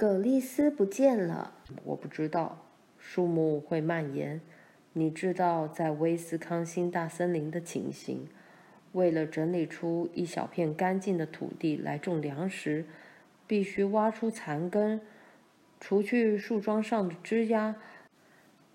[0.00, 1.52] 葛丽丝不见了。
[1.84, 2.64] 我不知道，
[2.96, 4.40] 树木会蔓延。
[4.94, 8.26] 你知道，在威斯康星大森林的情形。
[8.92, 12.86] 为了整理出一小片干净的土地来种粮食，
[13.46, 15.02] 必须挖出残根，
[15.78, 17.76] 除去树桩上的枝丫，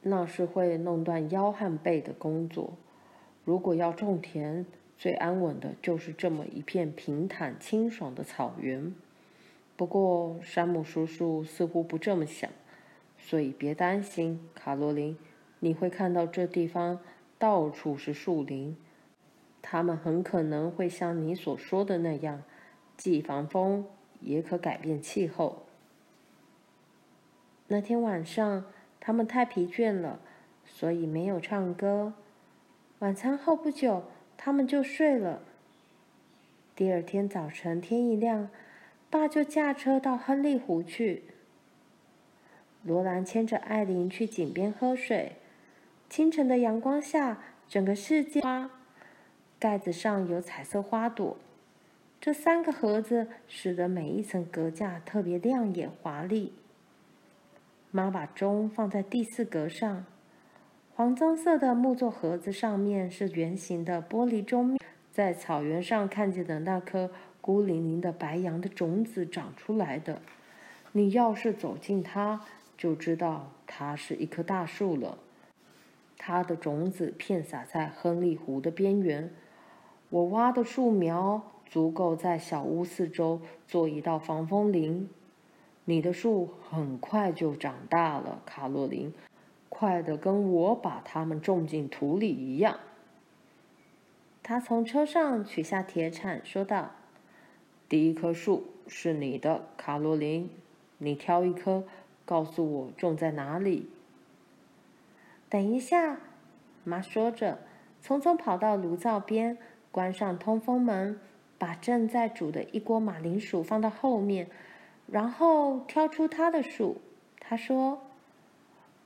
[0.03, 2.77] 那是会弄断腰和背的工作。
[3.43, 4.63] 如果要种田，
[4.95, 8.93] 最安稳的就是这么一片平坦清爽的草原。
[9.77, 12.49] 不过，山姆叔叔似乎不这么想，
[13.17, 15.17] 所以别担心，卡罗琳，
[15.59, 16.99] 你会看到这地方
[17.37, 18.77] 到处是树林。
[19.61, 22.43] 它们很可能会像你所说的那样，
[22.95, 23.85] 既防风
[24.21, 25.63] 也可改变气候。
[27.67, 28.65] 那天晚上，
[28.99, 30.19] 他们太疲倦了，
[30.65, 32.13] 所以没有唱歌。
[32.99, 34.03] 晚餐后不久，
[34.37, 35.41] 他们就睡了。
[36.75, 38.49] 第二天早晨天一亮，
[39.09, 41.23] 爸就驾车到亨利湖去。
[42.83, 45.33] 罗兰牵着艾琳去井边喝水。
[46.09, 48.69] 清晨的阳光下，整个世界花。
[49.57, 51.37] 盖子上有彩色花朵，
[52.21, 56.53] 这三个盒子使得每一层格架特别亮眼华丽。
[57.89, 60.05] 妈把钟放在第四格上，
[60.93, 64.77] 黄棕色的木座盒子上面是圆形的玻璃钟。
[65.11, 67.09] 在草原上看见的那颗
[67.45, 70.19] 孤零零的白杨的种子长出来的，
[70.93, 72.41] 你要是走近它，
[72.75, 75.19] 就知道它是一棵大树了。
[76.17, 79.31] 它的种子片撒在亨利湖的边缘。
[80.09, 85.07] 我挖的树苗足够在小屋四周做一道防风林。
[85.83, 89.13] 你的树很快就长大了，卡洛琳，
[89.69, 92.79] 快得跟我把它们种进土里一样。
[94.41, 96.89] 他从车上取下铁铲，说道
[97.87, 100.49] ：“第一棵树是你的，卡洛琳，
[100.97, 101.83] 你挑一棵，
[102.25, 103.89] 告诉我种在哪里。”
[105.49, 106.17] 等一下，
[106.83, 107.59] 妈说着，
[108.03, 109.57] 匆匆跑到炉灶边。
[109.91, 111.17] 关上通风门，
[111.57, 114.49] 把正在煮的一锅马铃薯放到后面，
[115.07, 116.99] 然后挑出他的树。
[117.39, 118.01] 他说：“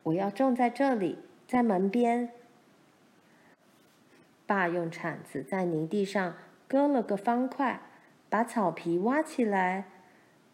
[0.02, 2.32] 我要种在这里，在门边。”
[4.48, 6.34] 爸用铲子在泥地上
[6.68, 7.80] 割了个方块，
[8.30, 9.86] 把草皮挖起来。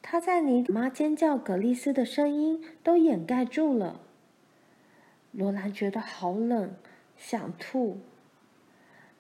[0.02, 4.02] 他在泥妈尖叫格丽丝的声音都掩盖住了。
[5.32, 6.76] 罗兰觉得好冷，
[7.18, 8.00] 想吐。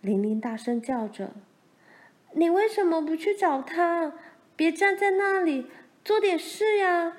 [0.01, 1.33] 玲玲大声叫着
[2.33, 4.13] ：“你为什么不去找他？
[4.55, 5.67] 别站在那里，
[6.03, 7.17] 做点事呀！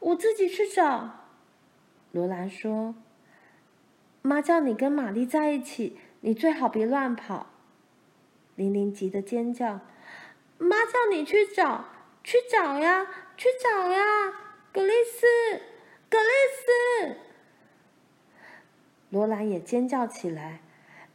[0.00, 1.20] 我自己去找。”
[2.10, 2.96] 罗兰说
[4.22, 7.46] ：“妈叫你跟玛丽在一起，你最好别乱跑。”
[8.56, 9.80] 玲玲急得尖叫
[10.58, 11.84] ：“妈叫你去找，
[12.24, 13.06] 去找呀，
[13.36, 14.32] 去找呀！
[14.72, 15.26] 格丽斯，
[16.08, 17.16] 格丽斯！”
[19.10, 20.60] 罗兰也尖叫起来。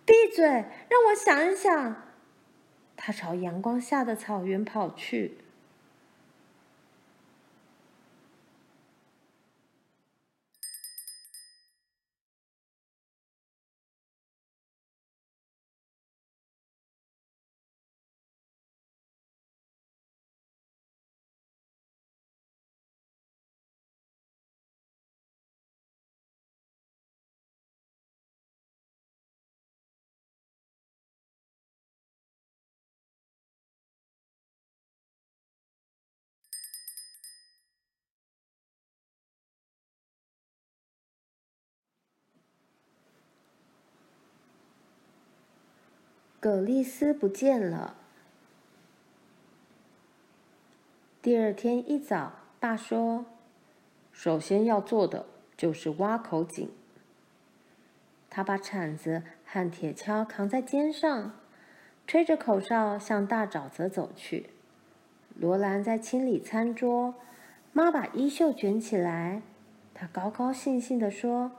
[0.03, 0.45] 闭嘴！
[0.45, 2.07] 让我想一想。
[2.97, 5.37] 他朝阳光下的草原跑去。
[46.41, 47.95] 葛丽丝不见了。
[51.21, 53.27] 第二天一早，爸说
[54.11, 56.67] ：“首先要做的就是挖口井。”
[58.31, 61.35] 他把铲子和铁锹扛在肩上，
[62.07, 64.49] 吹着口哨向大沼泽走去。
[65.35, 67.13] 罗兰在清理餐桌，
[67.71, 69.43] 妈把衣袖卷起来，
[69.93, 71.51] 她高高兴兴地说：“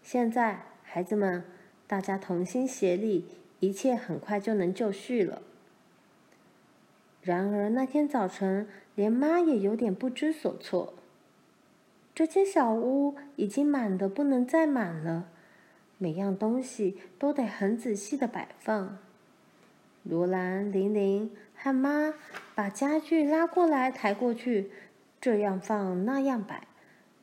[0.00, 1.42] 现在，孩子们，
[1.88, 3.26] 大家同心协力。”
[3.60, 5.42] 一切很快就能就绪了。
[7.22, 10.94] 然而那天早晨，连妈也有点不知所措。
[12.14, 15.28] 这间小屋已经满得不能再满了，
[15.98, 18.98] 每样东西都得很仔细的摆放。
[20.02, 22.14] 罗兰、玲玲和妈
[22.54, 24.70] 把家具拉过来、抬过去，
[25.20, 26.68] 这样放那样摆，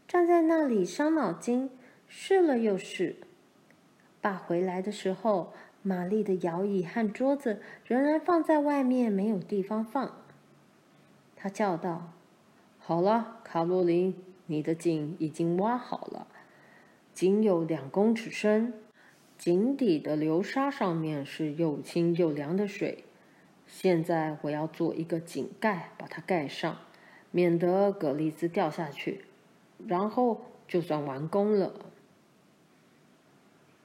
[0.07, 1.69] 站在那里伤脑筋，
[2.07, 3.15] 试了又试。
[4.19, 5.53] 爸回来的时候。
[5.83, 10.11] 玛丽的摇椅和桌子仍然放在外面，没有地方放。
[11.35, 12.13] 他叫道
[12.79, 14.15] ：“好了，卡洛琳，
[14.45, 16.27] 你的井已经挖好了，
[17.13, 18.73] 井有两公尺深，
[19.37, 23.03] 井底的流沙上面是又清又凉的水。
[23.67, 26.77] 现在我要做一个井盖，把它盖上，
[27.31, 29.25] 免得葛丽丝掉下去，
[29.85, 31.73] 然后就算完工了。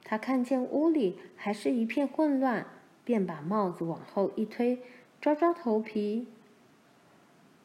[0.09, 2.65] 他看见屋里还是一片混乱，
[3.05, 4.81] 便把帽子往后一推，
[5.21, 6.27] 抓抓头皮。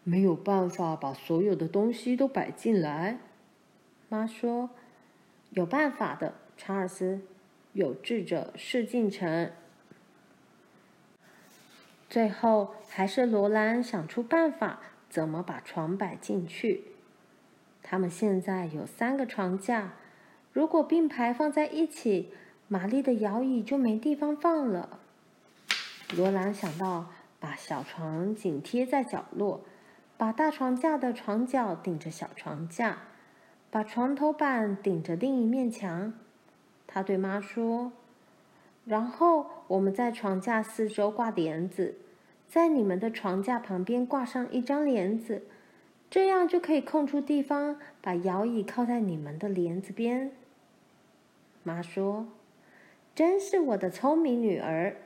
[0.02, 3.19] 没有办法把所有的东西都摆进来。
[4.11, 4.69] 妈说
[5.52, 7.23] ：“有办法的，查尔斯，
[7.73, 9.50] 有志者事竟成。”
[12.11, 16.82] 最后，还是罗兰想出办法，怎么把床摆进去。
[17.82, 19.94] 他们现在有三个床架，
[20.54, 22.30] 如果并排放在一起，
[22.68, 25.00] 玛丽的摇椅就没地方放了。
[26.16, 29.60] 罗兰想到把小床紧贴在角落。
[30.16, 32.98] 把大床架的床脚顶着小床架，
[33.68, 36.14] 把床头板顶着另一面墙。
[36.86, 37.90] 他对妈说
[38.86, 41.96] ：“然后我们在床架四周挂帘子，
[42.48, 45.42] 在你们的床架旁边挂上一张帘子，
[46.08, 50.30] 这样就可以空出地方，把摇椅靠在你们的帘子边。”
[51.64, 52.28] 妈说
[53.16, 54.96] ：“真是我的聪明女儿。”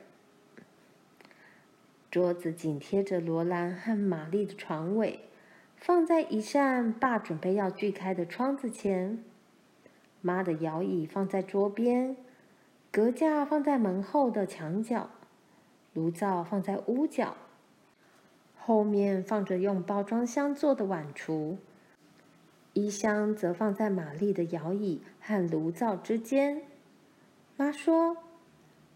[2.11, 5.21] 桌子紧贴着罗兰和玛丽的床尾，
[5.77, 9.23] 放在一扇爸准备要锯开的窗子前。
[10.21, 12.17] 妈的摇椅放在桌边，
[12.91, 15.09] 隔架放在门后的墙角，
[15.93, 17.37] 炉灶放在屋角，
[18.57, 21.55] 后面放着用包装箱做的碗橱，
[22.73, 26.61] 衣箱则放在玛丽的摇椅和炉灶之间。
[27.57, 28.17] 妈说：“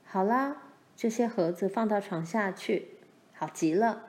[0.05, 0.57] 好啦，
[0.95, 2.89] 这些盒子放到床下去。”
[3.33, 4.03] 好极了。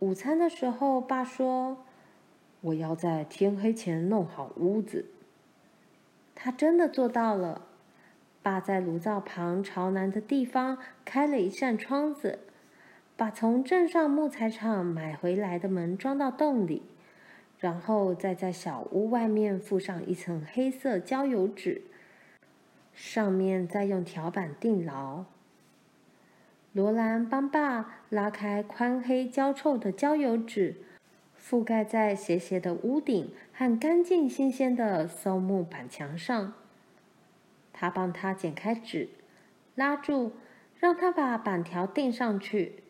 [0.00, 1.84] 午餐的时候，爸说
[2.62, 5.06] ：“我要在天黑前弄好屋子。”
[6.34, 7.62] 他真的做到了。
[8.42, 12.38] 爸在炉灶旁朝南的地方开了一扇窗子，
[13.16, 16.82] 把从镇上木材厂买回来的门装到洞里，
[17.58, 21.82] 然后再在小屋外面覆上一层黑色焦油纸，
[22.92, 25.24] 上面再用条板钉牢。
[26.72, 30.76] 罗兰帮爸拉开宽黑焦臭的焦油纸，
[31.40, 36.52] 覆盖在斜斜的屋顶和干净新鲜的松木板墙上。
[37.72, 39.08] 他帮他剪开纸，
[39.74, 40.32] 拉住，
[40.78, 42.82] 让他把板条钉上去。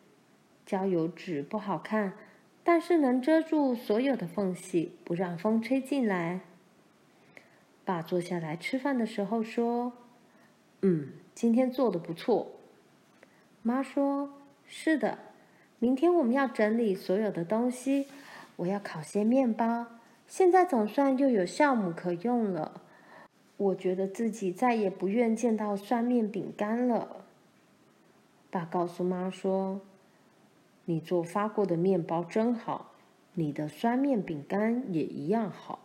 [0.65, 2.13] 焦油纸不好看，
[2.67, 6.41] 但是能遮住所有的缝隙，不让风吹进来。
[7.85, 9.93] 爸坐下来吃饭的时候说
[10.83, 12.51] ：“嗯，今天做的不错。”
[13.63, 14.33] 妈说
[14.67, 15.17] ：“是的，
[15.79, 18.07] 明天我们要整理所有的东西。
[18.57, 19.85] 我要烤些面包。
[20.27, 22.81] 现在总算又有酵母可用了。
[23.55, 27.23] 我觉得自己再也不愿见到酸面饼干了。”
[28.51, 29.79] 爸告诉妈说
[30.89, 32.93] ：“你做发过的面包真好，
[33.33, 35.79] 你的酸面饼干也一样好。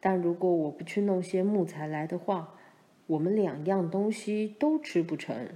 [0.00, 2.54] 但如果我不去弄些木材来的话，
[3.08, 5.50] 我们两样东西都吃不成。”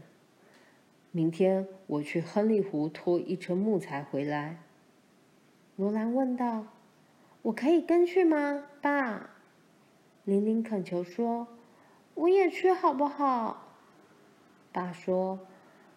[1.10, 4.58] 明天我去亨利湖拖一车木材回来。
[5.76, 6.66] 罗兰问道
[7.40, 9.30] ：“我可以跟去吗，爸？”
[10.24, 11.48] 玲玲恳求说
[12.12, 13.72] ：“我也去好不好？”
[14.70, 15.38] 爸说：“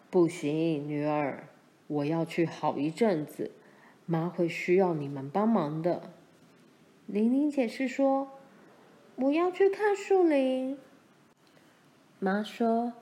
[0.08, 1.44] 不行，女儿，
[1.90, 3.50] 我要去好一阵子，
[4.06, 6.02] 妈会需要你们帮忙的。”
[7.06, 8.28] 玲玲解释说
[9.16, 10.78] ：“我要去看树林。”
[12.20, 12.92] 妈说：“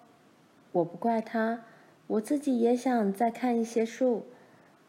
[0.72, 1.62] 我不怪她。”
[2.08, 4.24] 我自己也想再看一些树，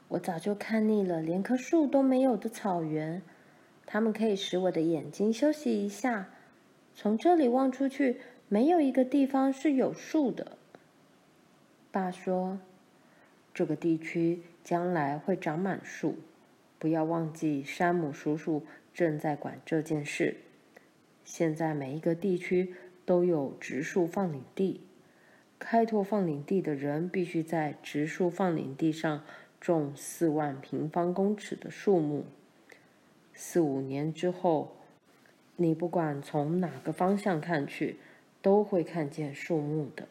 [0.07, 3.21] 我早就看腻了连棵树都没有的草原。
[3.85, 6.29] 它们可以使我的眼睛休息一下。
[6.95, 10.57] 从这里望出去，没有一个地方是有树的。
[11.91, 12.59] 爸说
[13.53, 16.17] ：“这个地区将来会长满树，
[16.77, 20.37] 不要忘记山姆叔叔正在管这件事。
[21.23, 22.73] 现在每一个地区
[23.05, 24.81] 都有植树放领地。”
[25.59, 29.25] 开拓放领地的人必须在植树放领地上
[29.59, 32.25] 种四万平方公尺的树木。
[33.33, 34.77] 四五年之后，
[35.57, 37.97] 你不管从哪个方向看去，
[38.41, 40.07] 都会看见树木的。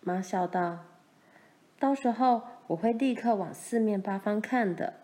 [0.00, 0.84] 妈笑道
[1.80, 4.94] ：“到时候我会立刻往四面八方看的。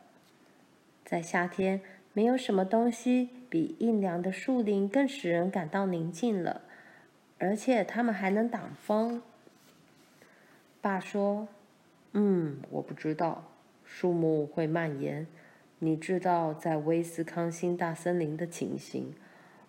[1.04, 1.80] 在夏天，
[2.12, 6.60] 没有什么东西比阴凉的树林更使人感到宁静了。”
[7.38, 9.20] 而且它们还能挡风。
[10.80, 11.48] 爸说
[12.12, 13.44] ：“嗯，我不知道，
[13.84, 15.26] 树木会蔓延，
[15.80, 19.12] 你知道在威斯康星大森林的情形。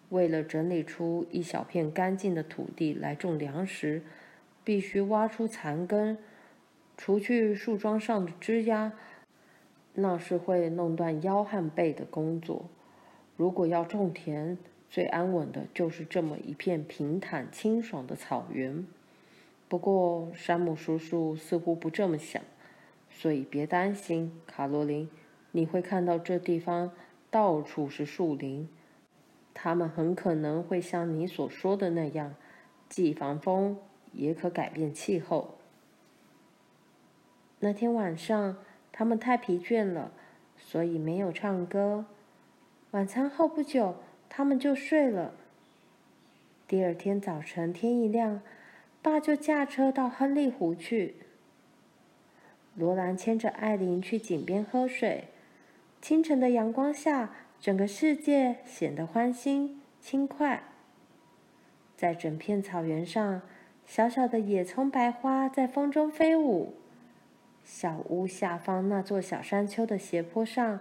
[0.09, 4.01] 为了整理出一小片干净的土地来种粮食，
[4.63, 6.17] 必须挖出残根，
[6.97, 8.91] 除去树桩上的枝丫，
[9.93, 12.65] 那是会弄断腰和背的工作。
[13.35, 14.57] 如果要种田，
[14.89, 18.85] 最安稳的就是这么一片平坦清爽的草原。
[19.69, 22.41] 不过，山姆叔叔似乎不这么想，
[23.11, 25.09] 所以别担心，卡罗琳，
[25.51, 26.91] 你会看到这地方
[27.29, 28.67] 到处是树林。
[29.53, 32.33] 它们很可能会像你所说的那样，
[32.89, 33.77] 既防风
[34.13, 35.56] 也可改变气候。
[37.59, 38.57] 那天晚上，
[38.91, 40.11] 他们太疲倦了，
[40.57, 42.05] 所以没有唱歌。
[42.91, 43.95] 晚餐后不久，
[44.29, 45.33] 他们就睡了。
[46.67, 48.41] 第二天早晨天一亮，
[49.01, 51.15] 爸就驾车到亨利湖去。
[52.75, 55.29] 罗兰牵着艾琳去井边喝水。
[55.99, 60.61] 清晨的阳光下，整个世界显得欢欣轻快。
[61.95, 63.41] 在整片草原上，
[63.83, 66.75] 小小的野葱白花在风中飞舞。
[67.69, 70.79] 小屋下方那座小山丘的斜坡上，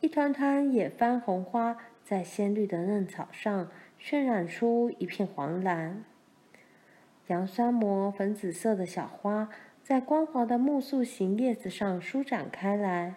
[0.00, 6.02] 一团团野番红花在鲜绿的嫩草上渲染出一片黄蓝。
[7.26, 9.50] 洋酸膜粉紫色的小花
[9.82, 13.16] 在光滑的木塑形叶子上舒展开来，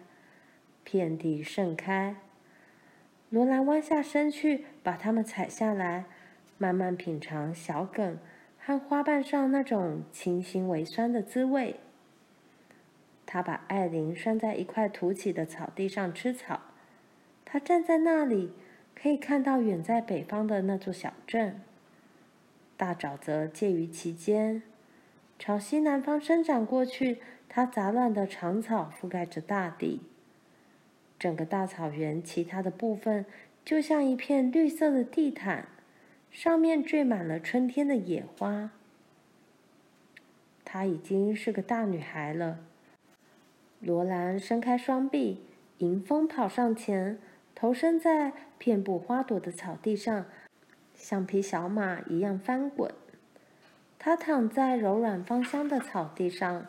[0.83, 2.17] 遍地盛开。
[3.29, 6.03] 罗兰弯下身去，把它们采下来，
[6.57, 8.19] 慢慢品尝小梗
[8.59, 11.79] 和花瓣上那种清新微酸的滋味。
[13.33, 16.59] 他把艾琳拴在一块凸起的草地上吃草。
[17.45, 18.51] 他站在那里，
[18.93, 21.61] 可以看到远在北方的那座小镇。
[22.75, 24.63] 大沼泽介于其间，
[25.39, 30.01] 朝西南方伸展过去，它杂乱的长草覆盖着大地。
[31.17, 33.25] 整个大草原其他的部分
[33.63, 35.69] 就像一片绿色的地毯，
[36.29, 38.71] 上面缀满了春天的野花。
[40.65, 42.65] 她已经是个大女孩了。
[43.81, 45.41] 罗兰伸开双臂，
[45.79, 47.17] 迎风跑上前，
[47.55, 50.27] 投身在遍布花朵的草地上，
[50.93, 52.93] 像匹小马一样翻滚。
[53.97, 56.67] 她躺在柔软芳香的草地上，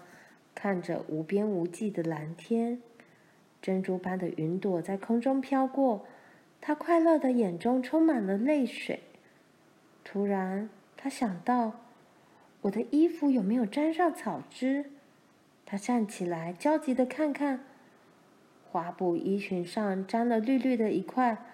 [0.54, 2.81] 看着无边无际的蓝天。
[3.61, 6.07] 珍珠般的云朵在空中飘过，
[6.62, 9.00] 他快乐的眼中充满了泪水。
[10.02, 11.81] 突然，他想到：
[12.62, 14.87] 我的衣服有没有沾上草汁？
[15.73, 17.64] 他站起来，焦急的看看，
[18.71, 21.47] 花布衣裙上沾了绿绿的一块。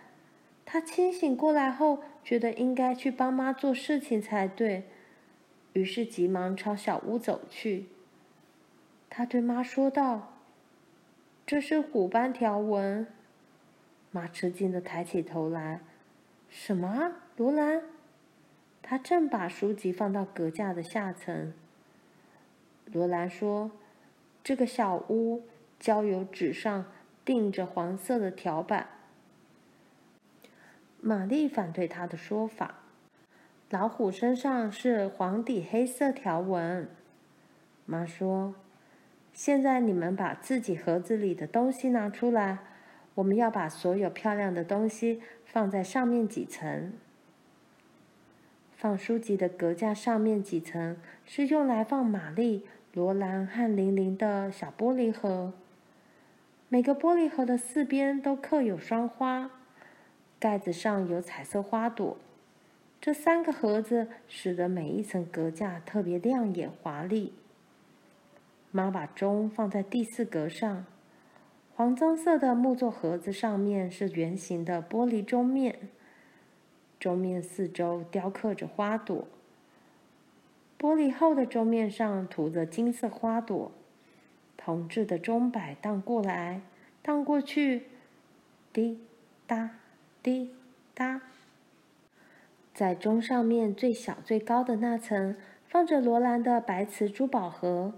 [0.67, 4.89] 他清醒过来后，觉得应该去帮妈做事情才对，
[5.73, 7.87] 于是急忙朝小屋走去。
[9.09, 10.35] 他对妈说道。
[11.47, 13.07] 这是虎斑条纹。
[14.11, 15.81] 妈吃惊的抬起头来
[16.51, 17.85] ：“什么，罗兰？”
[18.83, 21.55] 他正把书籍放到阁架的下层。
[22.87, 23.71] 罗兰说
[24.49, 25.47] ：“这个小屋
[25.79, 26.87] 焦油纸上
[27.23, 28.89] 钉着黄色的条板。”
[31.03, 32.77] 玛丽反对她的说法
[33.69, 36.89] ：“老虎身上是黄底黑色条纹。”
[37.85, 38.55] 妈说。
[39.35, 42.59] 现在你们把自己盒子里的东西拿出来，
[43.17, 46.95] 我们要把所有漂亮的东西放在上面几层。
[48.73, 55.53] 放书籍的格架上面几层是用来放玛丽、罗兰和玲玲的小玻璃盒。
[56.69, 59.51] 每个玻璃盒的四边都刻有双花，
[60.39, 62.17] 盖子上有彩色花朵。
[63.01, 67.33] 这三个盒子使得每一层格架特别亮眼华丽。
[68.71, 70.85] 妈把钟放在第四格上，
[71.75, 75.89] 黄棕色的木座盒子上面是圆形的玻璃钟面，
[76.99, 79.27] 钟面四周雕刻着花朵。
[80.79, 83.73] 玻璃后的钟面上涂着金色花朵，
[84.57, 86.61] 铜制的钟摆荡过来
[87.03, 87.87] 荡过去，
[88.73, 89.01] 滴
[89.47, 89.71] 答
[90.23, 90.55] 滴
[90.95, 91.21] 答。
[92.73, 95.35] 在钟上面最小最高的那层
[95.67, 97.95] 放着罗兰的白瓷珠宝盒。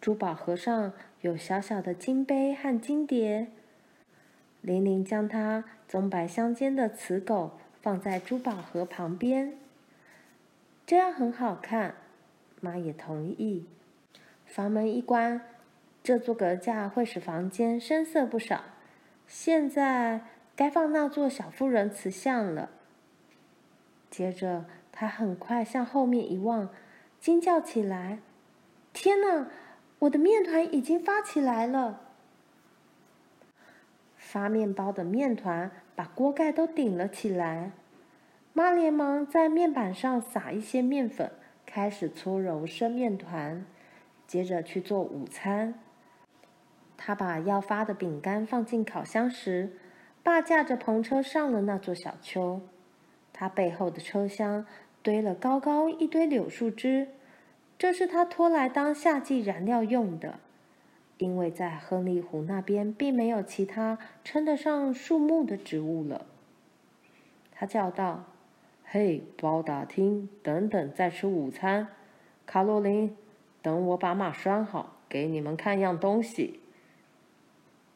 [0.00, 3.48] 珠宝盒上有小小的金杯和金碟。
[4.62, 9.58] 玲玲将她棕白相间的瓷狗放在珠宝盒旁边，
[10.90, 11.94] 这样很好看。
[12.60, 13.64] 妈也同意。
[14.44, 15.40] 房门一关，
[16.02, 18.64] 这座阁架会使房间深色不少。
[19.28, 20.22] 现在
[20.56, 22.70] 该放那座小妇人瓷像了。
[24.10, 26.70] 接着，她很快向后面一望，
[27.20, 28.18] 惊叫起来
[28.92, 29.46] ：“天哪！”
[30.00, 32.00] 我的面团已经发起来了。
[34.16, 37.70] 发面包的面团把锅盖都顶了起来。
[38.52, 41.30] 妈连忙在面板上撒一些面粉，
[41.64, 43.64] 开始搓揉生面团，
[44.26, 45.74] 接着去做午餐。
[46.96, 49.78] 她把要发的饼干放进烤箱时，
[50.22, 52.60] 爸驾着篷车上了那座小丘。
[53.32, 54.66] 他背后的车厢
[55.00, 57.08] 堆了高高一堆柳树枝，
[57.78, 60.40] 这是他拖来当夏季燃料用的。
[61.18, 66.26] 因为在亨利湖那边并没有其他称得上树木的植物了。
[67.52, 68.24] 他叫道。
[68.92, 71.86] 嘿，包打听，等等再吃午餐。
[72.44, 73.16] 卡洛琳，
[73.62, 76.58] 等我把马拴好，给你们看样东西。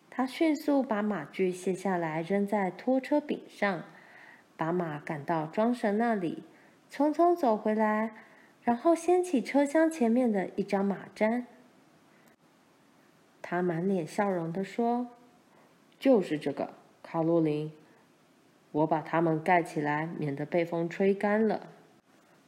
[0.08, 3.82] 他迅速把马具卸下来，扔在拖车柄上，
[4.56, 6.44] 把马赶到装神那里，
[6.88, 8.12] 匆匆走回来，
[8.62, 11.44] 然后掀起车厢前面的一张马毡。
[13.42, 15.08] 他满脸笑容地说
[15.98, 17.72] ：“就是这个，卡洛琳。”
[18.74, 21.68] 我把它们盖起来，免得被风吹干了。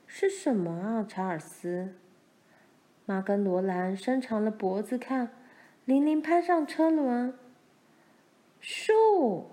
[0.08, 1.94] 是什么啊，查尔斯？
[3.04, 5.30] 妈跟罗兰伸长了脖子看，
[5.84, 7.32] 玲玲攀上车轮。
[8.60, 9.52] 树！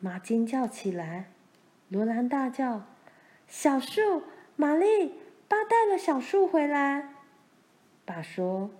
[0.00, 1.26] 妈惊叫起来。
[1.90, 2.84] 罗兰大叫
[3.46, 4.22] ：“小树！
[4.56, 5.12] 玛丽，
[5.46, 7.10] 爸带了小树回来。”
[8.06, 8.70] 爸说：“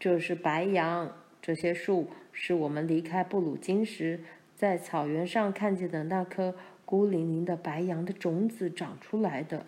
[0.00, 4.20] 这是白杨，这些树是我们离开布鲁金时。”
[4.56, 9.66] 在草原上看见的那颗孤零零的白杨的种子长出来的，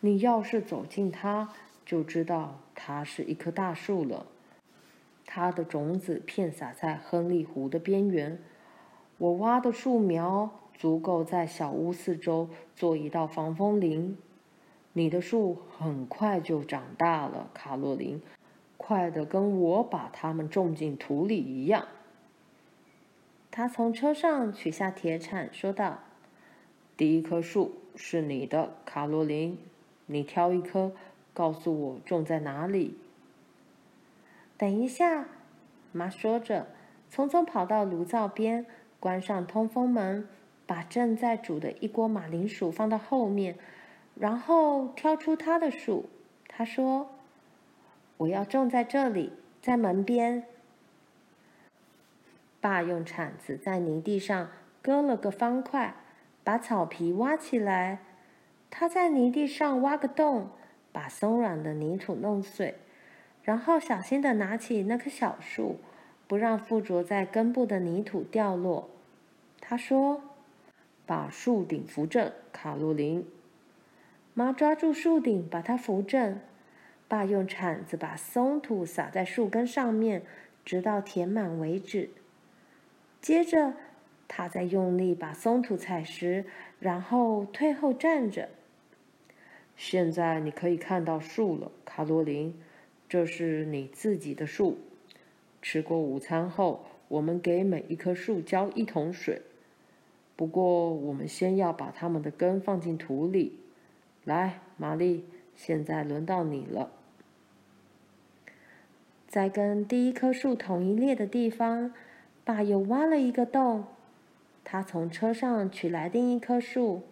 [0.00, 1.50] 你要是走近它，
[1.86, 4.26] 就知道它是一棵大树了。
[5.24, 8.38] 它的种子片撒在亨利湖的边缘。
[9.18, 14.16] 我挖的树苗足够在小屋四周做一道防风林。
[14.94, 18.20] 你的树很快就长大了，卡洛琳，
[18.76, 21.86] 快得跟我把它们种进土里一样。
[23.58, 25.98] 他从车上取下铁铲，说道
[26.96, 29.58] ：“第一棵树是你的，卡洛琳，
[30.06, 30.92] 你挑一棵，
[31.34, 32.96] 告诉我种在哪里。”
[34.56, 35.26] 等一下，
[35.90, 36.68] 妈说着，
[37.10, 38.64] 匆匆跑到炉灶边，
[39.00, 40.28] 关上通风门，
[40.64, 43.56] 把正在煮的一锅马铃薯放到后面，
[44.14, 46.08] 然后挑出她的树。
[46.46, 47.10] 她说
[48.18, 50.44] ：“我要种在这里，在门边。”
[52.60, 54.50] 爸用铲子在泥地上
[54.82, 55.94] 割了个方块，
[56.42, 58.00] 把草皮挖起来。
[58.70, 60.50] 他在泥地上挖个洞，
[60.92, 62.74] 把松软的泥土弄碎，
[63.42, 65.78] 然后小心地拿起那棵小树，
[66.26, 68.90] 不让附着在根部的泥土掉落。
[69.60, 70.22] 他说
[71.06, 73.26] ：“把树顶扶正，卡洛琳。”
[74.34, 76.40] 妈抓住树顶，把它扶正。
[77.08, 80.22] 爸用铲子把松土撒在树根上面，
[80.64, 82.10] 直到填满为止。
[83.20, 83.74] 接着，
[84.28, 86.44] 他再用力把松土踩实，
[86.78, 88.48] 然后退后站着。
[89.76, 92.54] 现在你可以看到树了，卡洛琳，
[93.08, 94.78] 这是你自己的树。
[95.60, 99.42] 吃过午餐后，我们给每一棵树浇一桶水。
[100.36, 103.58] 不过，我们先要把它们的根放进土里。
[104.24, 105.24] 来，玛丽，
[105.56, 106.92] 现在轮到你了。
[109.26, 111.92] 在跟第一棵树同一列的地方。
[112.48, 113.84] 爸又挖了一个洞，
[114.64, 117.02] 他从车上取来另一棵树。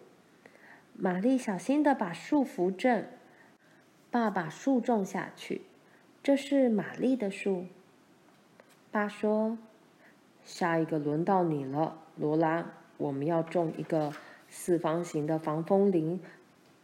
[0.95, 3.05] 玛丽小心地把树扶正，
[4.09, 5.61] 爸把树种下去。
[6.23, 7.65] 这是玛丽的树。
[8.89, 9.59] 爸说
[10.43, 12.65] ：“下一个轮到你了，罗拉。
[12.97, 14.11] 我们要种一个
[14.49, 16.19] 四方形的防风林，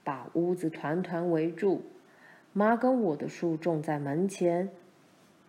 [0.04, 1.82] 把屋子团团围住。
[2.52, 4.70] 妈跟我的树种在门前。”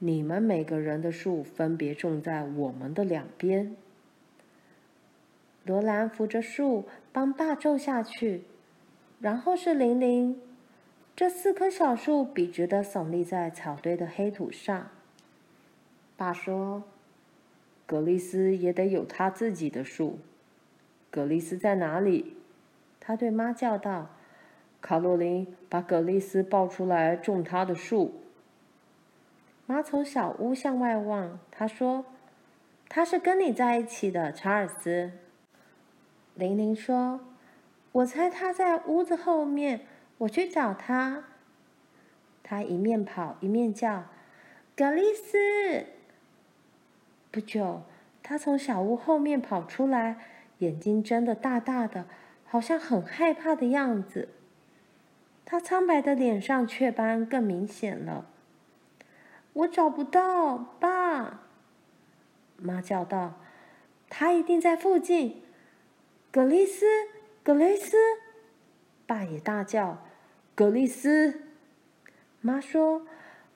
[0.04, 3.74] 你们每个人的树分别种在我们的两边。
[5.64, 8.42] 罗兰扶着树帮爸种下去，
[9.18, 10.38] 然后是玲玲。
[11.16, 14.90] 这四棵小树笔直地耸立在草堆的黑土上。
[16.18, 16.82] 爸说
[17.86, 20.18] ：“格丽斯也得有他自己的树。”
[21.10, 22.36] 格丽斯在哪里？
[23.00, 24.10] 他对妈叫道
[24.82, 28.20] ：“卡洛琳，把格丽斯抱出来种他的树。”
[29.66, 32.04] 妈从小屋向外望，她说
[32.88, 35.12] ：“他是跟你在一起的，查尔斯。”
[36.34, 37.20] 玲玲说
[37.92, 39.86] ：“我猜他在屋子后面，
[40.18, 41.24] 我去找他。”
[42.42, 44.04] 他一面跑一面叫
[44.76, 45.86] ：“格丽斯！”
[47.32, 47.82] 不久，
[48.22, 50.18] 他从小屋后面跑出来，
[50.58, 52.04] 眼睛睁得大大的，
[52.44, 54.28] 好像很害怕的样子。
[55.46, 58.26] 他苍白的脸上雀斑更明显了。
[59.54, 61.40] 我找不到爸，
[62.56, 63.40] 妈叫道
[64.10, 65.42] ：“他一定在附近。
[66.30, 66.84] 格丽斯，
[67.42, 67.96] 格丽斯！
[69.06, 70.04] 爸也大叫
[70.54, 71.42] ：“格丽斯！”
[72.42, 73.06] 妈说：“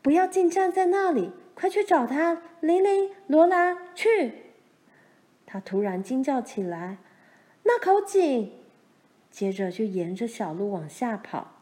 [0.01, 4.33] 不要净站在那里，快去找他！”玲玲、罗兰，去！
[5.47, 6.99] 他突然惊叫起来
[7.65, 8.53] ：“那口井！”
[9.31, 11.53] 接着就沿着小路往下跑。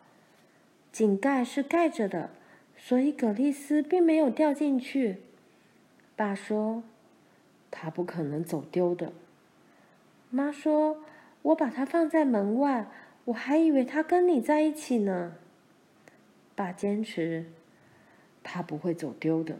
[0.92, 2.31] 井盖是盖着的，
[2.87, 5.16] 所以葛丽丝并没有掉进去。
[6.14, 6.85] 爸说
[7.68, 9.12] ：“她不可能走丢的。”
[10.31, 11.03] 妈说
[11.42, 12.87] ：“我把她放在门外，
[13.25, 15.33] 我还以为她跟你在一起呢。”
[16.55, 17.46] 爸坚持
[18.44, 19.57] ：“他不会走丢的，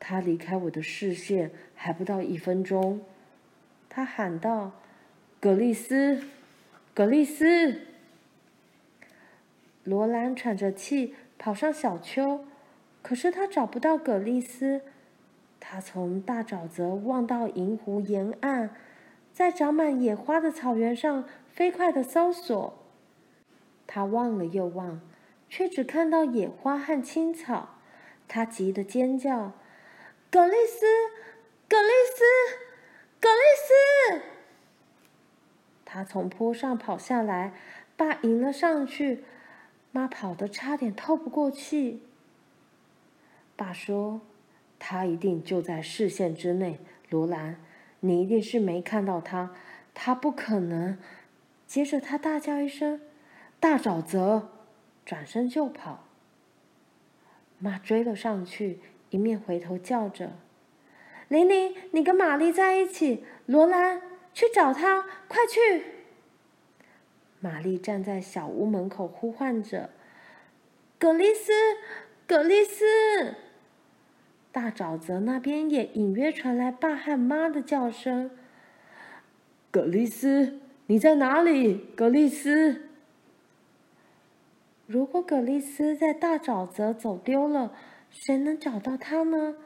[0.00, 3.02] 他离开我的视线还不到一分钟。”
[3.90, 4.72] 他喊道
[5.38, 6.22] ：“葛丽丝，
[6.94, 7.82] 葛丽丝！”
[9.84, 12.46] 罗兰喘着气跑上小丘，
[13.02, 14.82] 可是他找不到葛丽丝。
[15.58, 18.70] 他从大沼泽望到银湖沿岸，
[19.32, 22.78] 在长满野花的草原上飞快地搜索。
[23.86, 25.00] 他望了又望，
[25.48, 27.76] 却只看到野花和青草。
[28.26, 29.52] 他急得尖叫
[30.30, 30.86] ：“葛丽丝，
[31.68, 32.24] 葛丽丝，
[33.20, 34.22] 葛丽丝！”
[35.84, 37.52] 他从坡上跑下来，
[37.96, 39.24] 爸迎了上去。
[39.90, 42.02] 妈跑得差点透不过气。
[43.62, 44.20] 爸说
[44.80, 47.60] ：“他一定就在视线之内，罗兰，
[48.00, 49.54] 你一定是没看到他，
[49.94, 50.98] 他不可能。”
[51.64, 53.00] 接着他大叫一声
[53.60, 54.50] ：“大沼泽！”
[55.06, 56.08] 转身就跑。
[57.60, 60.32] 妈追了上去，一面回头叫着
[61.28, 64.02] ：“玲玲，你跟玛丽在一起，罗兰，
[64.34, 65.84] 去找他，快去！”
[67.38, 69.90] 玛丽站在小屋门口呼唤着
[70.98, 71.52] ：“葛丽丝，
[72.26, 73.36] 葛丽丝！”
[74.52, 78.30] 大沼泽那边也隐约传来爸和妈的叫声
[79.72, 81.86] ：“格丽斯，你在哪里？
[81.96, 82.82] 格丽斯！”
[84.86, 87.72] 如果格丽丝在大沼泽走丢了，
[88.10, 89.56] 谁能找到她呢？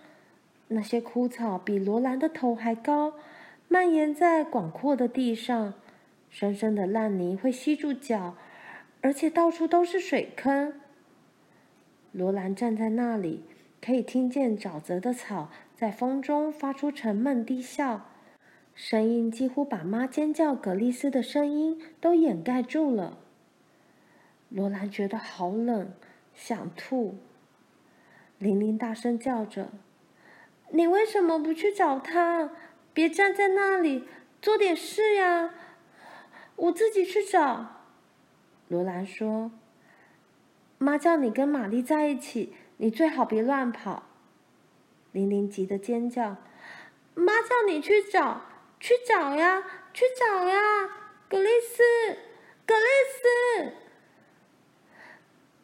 [0.68, 3.14] 那些枯草比罗兰的头还高，
[3.66, 5.74] 蔓延在广阔的地上。
[6.30, 8.36] 深深的烂泥会吸住脚，
[9.00, 10.74] 而且到处都是水坑。
[12.12, 13.44] 罗兰站在那里，
[13.86, 18.10] 可以听见沼泽的草在风中发出沉闷低笑，
[18.74, 23.16] 声音几乎把妈尖叫葛丽丝的声音都掩盖住了。
[24.48, 25.92] 罗兰觉得好冷，
[26.34, 27.18] 想吐。
[28.40, 29.68] 玲玲大声叫着
[30.74, 32.50] ：“你为什么不去找他？
[32.92, 34.08] 别站在那里，
[34.42, 35.54] 做点事呀！”
[36.56, 37.84] 我自己去找。
[38.66, 39.52] 罗兰说
[40.78, 44.04] ：“妈叫你跟玛丽在一起，你最好别乱跑。”
[45.12, 46.36] 玲玲急得尖叫
[47.14, 48.42] ：“妈叫你去找，
[48.78, 49.62] 去找呀，
[49.94, 50.60] 去找呀！
[51.28, 51.82] 格丽斯，
[52.66, 53.72] 格丽斯！”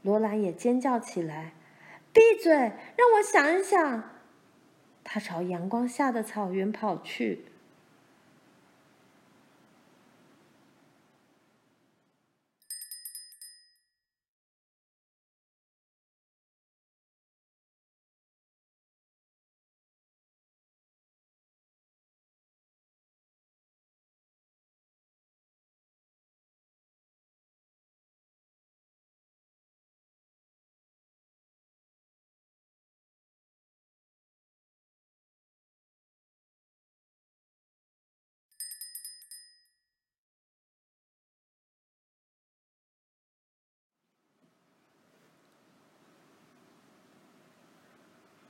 [0.03, 1.53] 罗兰也尖叫起来
[2.13, 4.11] ：“闭嘴，让我想一想。”
[5.05, 7.52] 她朝阳光下的草原跑去。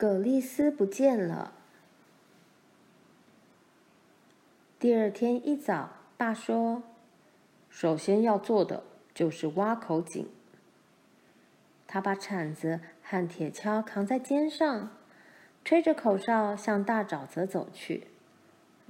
[0.02, 1.52] 葛丽丝不见了。
[4.80, 6.82] 第二天一早，爸说
[7.70, 8.82] ：“首先要做的
[9.14, 10.28] 就是挖口井。”
[11.86, 14.90] 他把铲子和铁锹扛在肩上，
[15.64, 18.08] 吹着口哨向大沼泽走去。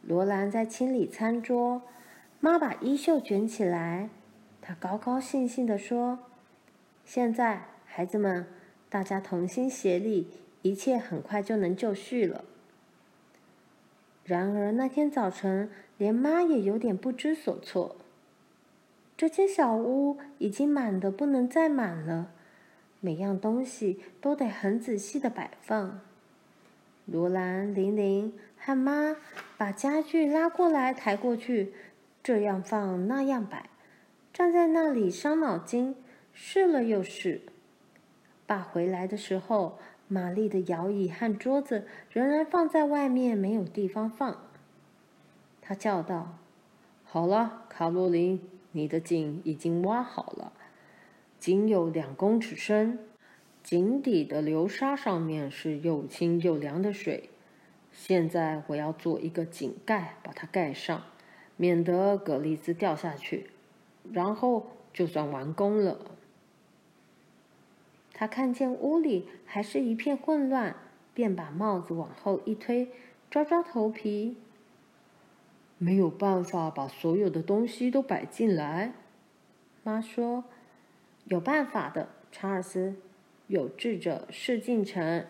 [0.02, 1.82] 罗兰在清理餐桌，
[2.40, 4.08] 妈把衣袖卷起来，
[4.62, 6.20] 她高高兴兴地说
[7.04, 8.46] ：“现在，孩子们，
[8.88, 10.28] 大家同心协力。”
[10.62, 12.44] 一切很快就能就绪了。
[14.24, 17.96] 然而那天早晨，连妈也有点不知所措。
[19.16, 22.30] 这间小屋已经满得不能再满了，
[23.00, 26.00] 每样东西都得很仔细的摆放。
[27.06, 29.16] 罗兰、玲玲和妈
[29.56, 31.74] 把家具拉过来、抬过去，
[32.22, 33.70] 这样放那样摆，
[34.32, 35.96] 站在那里伤脑筋，
[36.32, 37.42] 试了又试。
[38.46, 39.80] 爸回来的时候。
[40.12, 44.36] 玛丽的摇椅和桌子仍然放在外面，没有地方放。
[45.62, 46.36] 他叫道
[47.02, 48.38] ：“好了，卡洛琳，
[48.72, 50.52] 你的井已经挖好了，
[51.38, 52.98] 井有两公尺深，
[53.62, 57.30] 井底的流沙上面是又清又凉的水。
[57.90, 61.04] 现在我要做一个井盖，把它盖上，
[61.56, 63.46] 免得葛丽丝掉下去，
[64.12, 65.98] 然后就算完工了。”
[68.22, 70.76] 他看见屋里还是一片混乱，
[71.12, 72.88] 便把帽子往后一推，
[73.28, 74.36] 抓抓头皮。
[75.76, 78.92] 没有办法把所有的东西都摆进来。
[79.82, 80.44] 妈说
[81.26, 82.94] ：“有办法的，查尔斯。
[83.48, 85.26] 有志者事竟成。”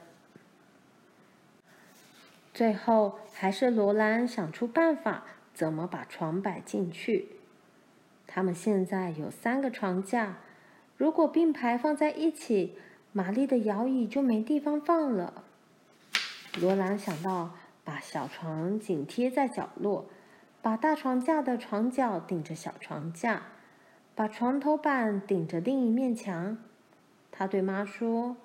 [2.52, 5.24] 最后还是罗兰想出办法，
[5.54, 7.28] 怎么把床摆进去。
[8.26, 10.40] 他们现在有三个床架。
[11.02, 12.76] 如果并排放在一起，
[13.10, 15.42] 玛丽的摇椅就没地方放了。
[16.60, 20.06] 罗兰想到把小床紧贴在角落，
[20.62, 23.42] 把大床架的床脚顶着小床架，
[24.14, 26.56] 把床头板顶着另一面墙。
[27.32, 28.36] 他对妈说：“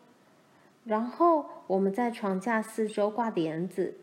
[0.84, 3.98] 然后我们在床架四周挂帘子，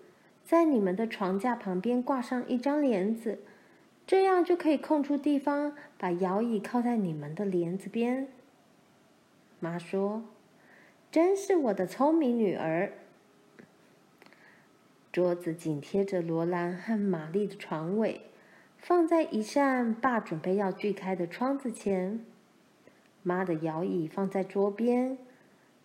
[0.45, 3.41] 在你们的床架旁边挂上一张帘子，
[4.07, 8.29] 这样就可以空出地方，把摇椅靠在你们的帘子边。”
[9.65, 10.23] 妈说
[11.11, 12.93] ：“真是我的聪明女儿。”
[15.11, 18.21] 桌子紧贴着罗兰和玛丽的床尾，
[18.77, 22.23] 放在一扇爸准备要锯开的窗子前。
[23.23, 25.17] 妈的摇椅放在桌边，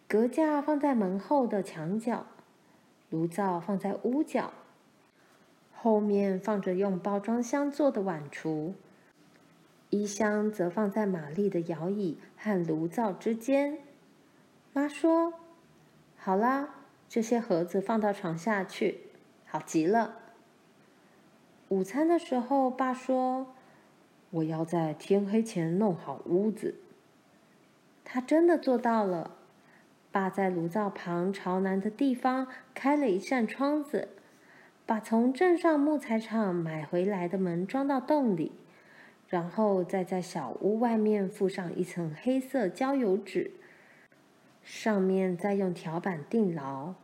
[0.09, 2.25] 隔架放在门后的墙角，
[3.09, 4.51] 炉灶放在屋角，
[5.73, 8.73] 后面放着用包装箱做的碗橱。
[9.89, 13.79] 衣箱则放在玛丽的摇椅和炉灶之间。
[14.71, 15.33] 妈说
[16.15, 16.75] ：“好啦，
[17.07, 18.99] 这些盒子放到床下去，
[19.45, 20.15] 好极了。”
[21.69, 23.53] 午餐的时候，爸说
[24.31, 26.75] ：“我要在天黑前弄好屋子。”
[28.05, 29.35] 他真的做到了。
[30.11, 34.09] 爸在炉灶旁朝南的地方开了一扇窗子，
[34.85, 38.51] 把从镇上木材厂买回来的门装到洞里。
[39.29, 43.51] 然后再在小屋外面附上一层黑色焦油纸，
[44.63, 46.95] 上面再用条板钉牢。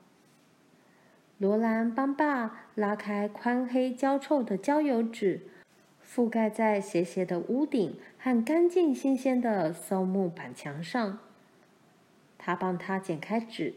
[1.37, 5.41] 罗兰帮爸拉开宽黑焦臭的焦油纸，
[6.03, 11.19] 覆盖在斜斜的屋顶和干净新鲜的松木板墙上。
[12.39, 13.75] 他帮他剪开纸，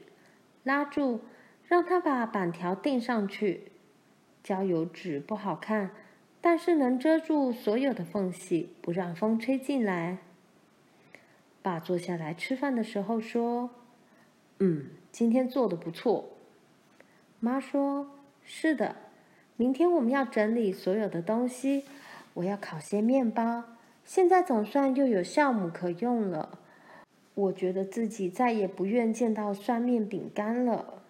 [0.63, 1.21] 拉住，
[1.67, 3.73] 让他把板条钉上去。
[4.43, 5.91] 焦油纸不好看。
[6.41, 10.19] 但是能遮住所有的缝隙，不让风吹进来。
[11.61, 13.71] 爸坐下来吃饭的时候说
[14.61, 16.31] ：“嗯，今天做的不错。”
[17.41, 18.09] 妈说
[18.45, 18.95] ：“是的，
[19.57, 21.85] 明天我们要整理所有的东西。
[22.35, 23.65] 我要烤些面包。
[24.05, 26.61] 现在总算又有酵母可用了。
[27.35, 31.03] 我觉得自己再也不愿见到酸面饼干了。”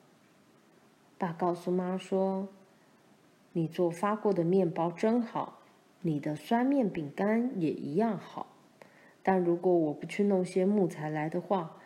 [1.18, 2.48] 爸告诉妈说。
[3.52, 5.61] 你做发过的面包真好，
[6.02, 8.46] 你的酸面饼干也一样好。
[9.22, 11.76] 但如果我不去弄些木材来的话，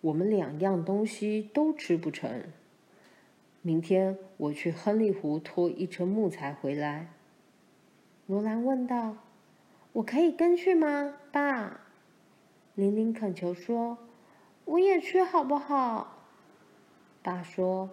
[0.00, 2.44] 我们两样东西都吃不成。
[3.62, 7.08] 明天我去亨利湖拖一车木材回来。
[8.26, 9.16] 罗兰问道
[9.92, 11.80] ：“我可以跟去吗，爸？”
[12.74, 13.98] 玲玲恳求说
[14.64, 16.24] ：“我也去好不好？”
[17.22, 17.90] 爸说：“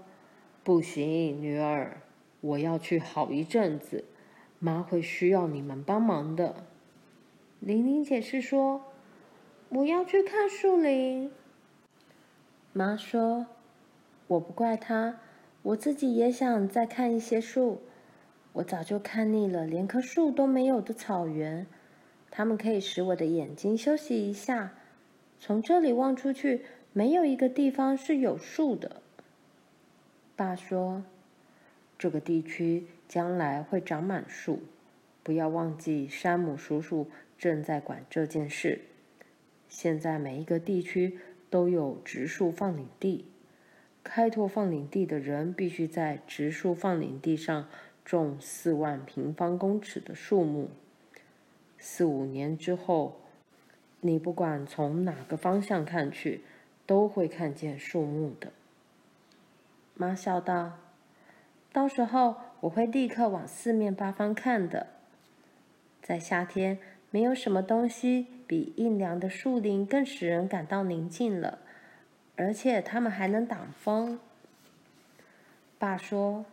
[0.64, 2.02] 不行，女儿。”
[2.40, 4.06] 我要去好一阵子，
[4.60, 6.68] 妈会需要你们帮忙的。
[7.60, 8.84] 玲玲解释说
[9.70, 11.32] ：“我要去看树林。”
[12.74, 13.48] 妈说
[14.28, 15.20] ：“我不怪她，
[15.64, 17.82] 我自己也想再看一些树。
[18.54, 21.66] 我早就看腻了连棵树都没有的草原，
[22.30, 24.74] 它们可以使我的眼睛休息一下。
[25.40, 29.02] 从这里望出去，没有一个地方是有树的。”
[30.38, 31.04] 爸说。
[31.98, 34.62] 这个地区将来会长满树，
[35.24, 38.82] 不要忘记山姆叔叔正在管这件事。
[39.68, 41.18] 现在每一个地区
[41.50, 43.26] 都有植树放领地，
[44.04, 47.68] 开拓放领地的人必须在植树放领地上
[48.06, 50.70] 种四万平方公尺的树木。
[51.80, 53.20] 四五年之后，
[54.02, 56.42] 你不管从哪个方向看去，
[56.86, 58.52] 都会看见树木的。
[59.96, 60.80] 妈笑道。
[61.78, 64.88] 到时候我会立刻往四面八方看的。
[66.02, 66.80] 在夏天，
[67.12, 71.60] 没有什么东西比阴凉的树林更使人感到宁静了，
[72.36, 74.20] 而且它们还能挡风。
[75.78, 76.48] 爸说：“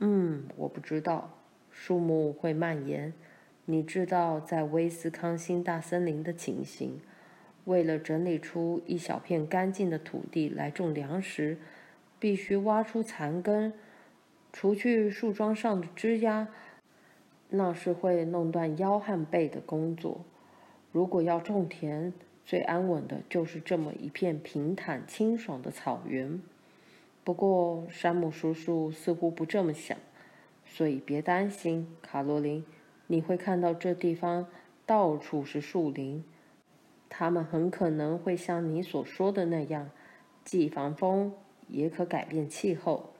[0.00, 1.30] 嗯，我不知道，
[1.70, 3.12] 树木会蔓延。
[3.66, 7.00] 你知道，在威斯康星大森林的情形。
[7.66, 11.56] 为了整理出一小片干净的土地来种粮食，
[12.18, 13.72] 必须挖出残根，
[14.58, 16.48] 除去树桩上的枝丫，
[17.50, 20.24] 那是会弄断腰和背的工作。
[20.92, 22.14] 如果要种田，
[22.46, 26.40] 最安稳的就是这么一片平坦清爽的草原。
[27.22, 29.98] 不过，山姆叔叔似乎不这么想，
[30.64, 32.64] 所以别担心，卡罗琳，
[33.08, 34.46] 你会看到这地方
[34.86, 36.24] 到处是树林。
[37.10, 39.90] 它们很可能会像你所说的那样，
[40.46, 41.34] 既防风
[41.68, 43.10] 也可改变气候。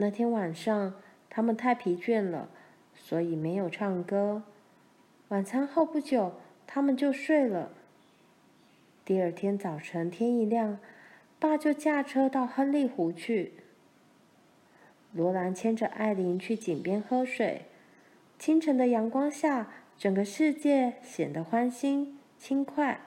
[0.00, 0.94] 那天晚上，
[1.28, 2.48] 他们太疲倦了，
[2.94, 4.44] 所以没有唱歌。
[5.28, 6.34] 晚餐后不久，
[6.68, 7.72] 他们就睡了。
[9.04, 10.78] 第二天早晨天一亮，
[11.40, 13.54] 爸就驾车到亨利湖去。
[15.12, 17.62] 罗兰牵着艾琳去井边喝水。
[18.38, 23.00] 清晨的阳光下，整个世界显得欢欣轻快。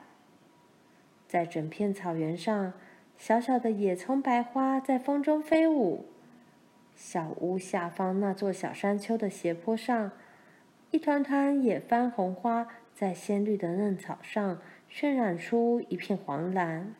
[1.26, 2.74] 在整片草原上，
[3.16, 6.04] 小小的野葱白花在风中飞舞。
[7.04, 10.12] 小屋下方那座小山丘的斜坡上，
[10.92, 16.94] 一团团野番红花在鲜绿的嫩草上渲染出一片黄蓝。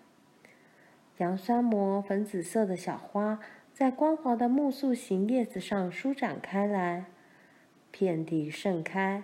[1.19, 3.39] 洋酸膜粉紫色的小花
[3.73, 7.05] 在光滑的木塑形叶子上舒展开来，
[7.93, 9.23] 遍地盛开。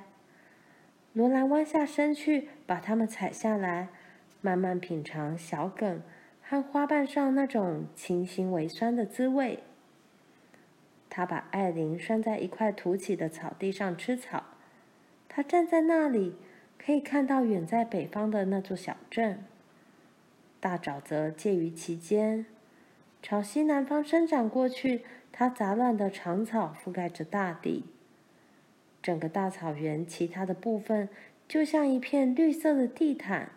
[1.13, 3.89] 罗兰弯下身去，把它们采下来，
[4.41, 6.01] 慢慢品尝小梗
[6.41, 9.65] 和花瓣上那种清新微酸的滋味。
[11.19, 14.45] 他把艾琳拴在一块凸起的草地上吃草。
[15.29, 16.37] 他站在那里，
[16.79, 19.43] 可以看到远在北方的那座小镇。
[20.61, 22.47] 大沼泽介于其间，
[23.21, 27.87] 朝西南方伸展过去，它杂乱的长草覆盖着大地。
[29.03, 31.09] 整个大草原，其他的部分
[31.49, 33.51] 就像一片绿色的地毯，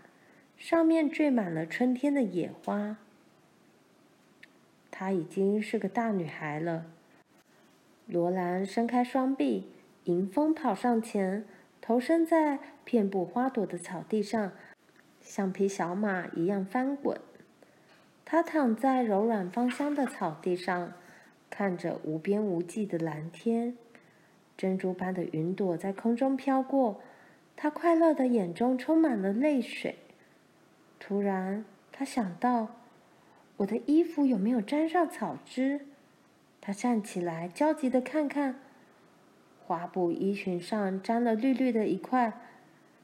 [0.58, 2.98] 上面缀满了春天的野花。
[4.90, 6.88] 她已经是个大女孩了。
[8.12, 9.72] 罗兰伸开双臂，
[10.04, 11.46] 迎风跑上前，
[11.80, 14.52] 投身在遍布花朵的草地上，
[15.22, 17.18] 像匹小马一样翻滚。
[18.26, 20.92] 她躺在柔软芳香的草地上，
[21.50, 23.78] 看着无边无际的蓝天。
[24.58, 27.00] 珍珠般的云朵在空中飘过，
[27.56, 29.96] 他快乐的眼中充满了泪水。
[31.00, 32.76] 突然，他想到：
[33.56, 35.86] 我的衣服有没有沾上草汁？
[36.62, 38.60] 他站起来，焦急的看看，
[39.66, 42.40] 花布衣裙上沾了绿绿的一块。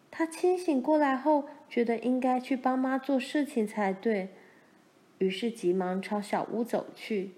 [0.10, 4.30] 他清醒过来后，觉得应该去帮妈做事情才对，
[5.18, 7.32] 于是急忙朝小屋走去。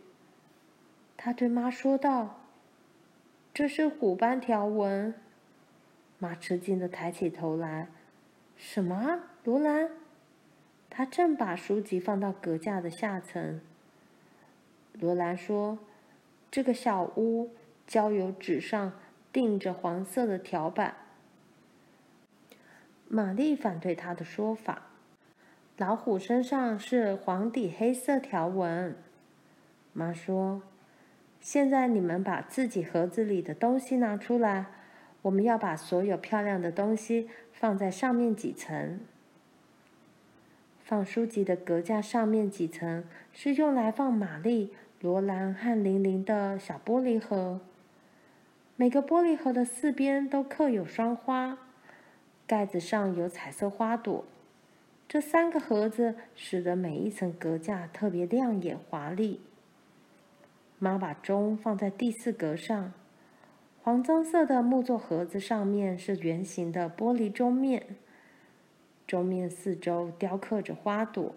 [1.17, 2.35] 他对妈说道。
[3.51, 5.13] 这是虎斑条纹。
[6.17, 7.89] 妈吃惊的抬起头来
[8.55, 9.19] ：“什么？
[9.43, 9.89] 罗兰？”
[10.89, 13.59] 她正把书籍放到阁架的下层。
[14.93, 15.79] 罗兰说
[16.51, 17.51] ：“这个小屋
[17.85, 18.93] 焦油纸上
[19.31, 20.95] 钉着黄色的条板。”
[23.07, 24.83] 玛丽反对她的说法
[25.77, 28.95] ：“老虎身上是黄底黑色条纹。”
[29.93, 30.61] 妈说。
[31.41, 34.65] 现在你们把自己盒子里的东西拿出来，
[35.21, 38.99] 我们要把所有漂亮的东西放在上面几层。
[40.83, 47.61] 放书籍的格架上面几层是用来放玛丽、罗兰和玲玲的小玻璃盒。
[48.75, 51.57] 每个玻璃盒的四边都刻有双花，
[52.45, 54.25] 盖子上有彩色花朵。
[55.07, 59.39] 这三个盒子使得每一层格架特别亮眼华丽。
[60.79, 62.91] 妈把钟放在第四格上，
[63.81, 67.95] 黄棕色的木座盒子上面是圆形的玻璃钟面，
[69.07, 71.33] 钟面四周雕刻着花朵。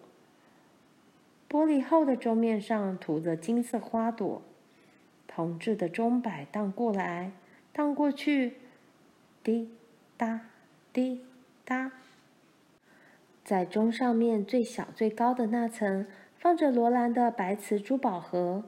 [1.52, 4.40] 玻璃后的钟面上涂着金色花朵，
[5.28, 7.32] 铜制的钟摆荡过来
[7.74, 8.54] 荡过去，
[9.44, 9.70] 滴
[10.16, 10.40] 答
[10.94, 11.26] 滴
[11.62, 11.92] 答。
[13.44, 16.06] 在钟上面最小最高的那层
[16.38, 18.64] 放着罗兰的白瓷珠宝盒。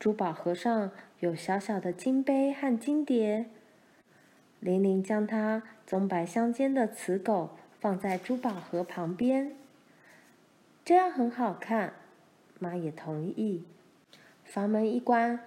[0.00, 0.90] 珠宝盒上
[1.20, 3.46] 有小小的金杯和金碟。
[4.58, 9.54] 玲玲将她棕白相间的瓷狗放在珠宝盒旁边，
[10.84, 11.94] 这样很好看。
[12.58, 13.64] 妈也同意。
[14.44, 15.40] 房门一关，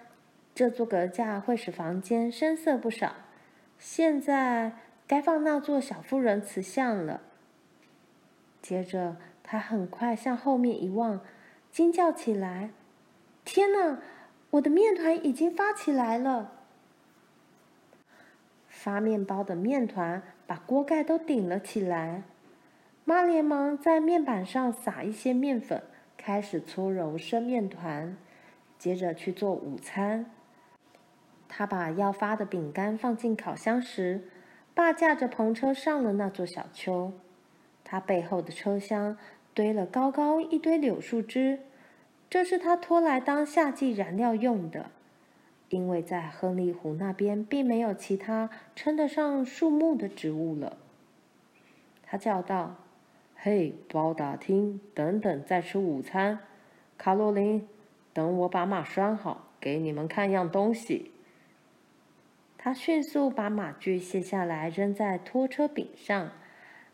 [0.53, 3.15] 这座阁架会使房间深色不少。
[3.77, 4.73] 现在
[5.05, 7.21] 该放那座小妇人瓷像了。
[8.61, 11.21] 接着，她很快向后面一望，
[11.71, 12.71] 惊叫起来
[13.45, 13.99] ：“天哪！”
[14.51, 16.53] 我的面团已经发起来了。
[18.67, 22.23] 发面包的面团把锅盖都顶了起来。
[23.07, 25.83] 妈连忙在面板上撒一些面粉，
[26.17, 28.17] 开始搓揉生面团，
[28.79, 30.25] 接着去做午餐。
[31.47, 34.27] 他把要发的饼干放进烤箱时，
[34.73, 37.13] 爸驾着篷车上了那座小丘。
[37.83, 39.15] 他背后的车厢
[39.53, 41.59] 堆了高高一堆柳树枝，
[42.27, 44.89] 这是他拖来当夏季燃料用的。
[45.69, 50.77] 因为在亨利湖那边并没有其他称得上树木的植物了。
[52.03, 52.75] 他叫道
[53.47, 56.39] ：“嘿，包打听，等等再吃午餐。
[56.97, 57.67] 卡洛琳，
[58.11, 61.11] 等我把马拴好，给你们看样东西。”
[62.57, 66.31] 他迅速把马具卸下来，扔在拖车柄上，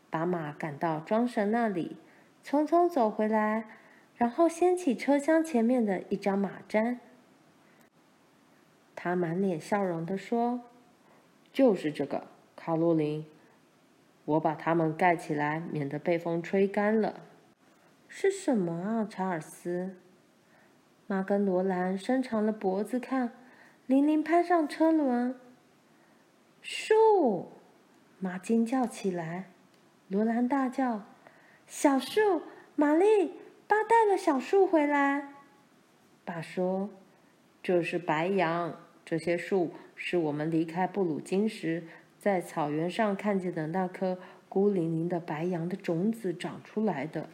[0.10, 1.96] 把马赶到装神那里，
[2.44, 3.70] 匆匆走回来，
[4.18, 6.98] 然后掀起车厢前面的一张马毡。
[8.94, 10.60] 他满脸笑容地说
[11.54, 12.28] ：“就是这个，
[12.58, 13.26] 卡洛琳，
[14.26, 17.22] 我把它们盖起来，免得被风吹干了。”
[18.08, 19.96] 是什么啊，查尔斯？
[21.08, 23.32] 妈跟罗兰伸长了脖子看，
[23.86, 25.36] 琳琳攀上车轮。
[26.62, 27.52] 树！
[28.20, 29.50] 妈惊叫起来，
[30.08, 31.04] 罗兰大叫
[31.66, 32.44] ：“小树！
[32.76, 33.34] 玛丽，
[33.68, 35.30] 爸带了小树回来。”
[36.24, 36.90] 爸说
[37.64, 41.84] ：“这是白杨，这些树是我们离开布鲁金时
[42.22, 47.28] 在草原上看见的那棵孤零零的白杨的种子长出来的。